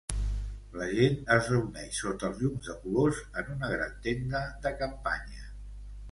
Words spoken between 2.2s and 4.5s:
els llums de colors en una gran tenda